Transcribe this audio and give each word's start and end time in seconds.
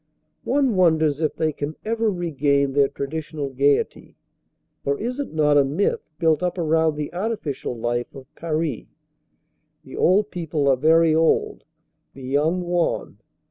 One 0.45 0.73
wonders 0.75 1.21
if 1.21 1.35
they 1.35 1.53
can 1.53 1.75
ever 1.85 2.09
regain 2.09 2.73
their 2.73 2.87
traditional 2.87 3.49
gaiety 3.51 4.15
or 4.83 4.99
is 4.99 5.19
it 5.19 5.31
not 5.31 5.59
a 5.59 5.63
myth 5.63 6.09
built 6.17 6.41
up 6.41 6.57
around 6.57 6.95
the 6.95 7.13
artificial 7.13 7.77
life 7.77 8.15
of 8.15 8.25
Paris? 8.33 8.85
The 9.83 9.95
old 9.95 10.31
people 10.31 10.67
are 10.67 10.75
very 10.75 11.13
old, 11.13 11.65
the 12.15 12.23
young 12.23 12.63
wan. 12.63 13.19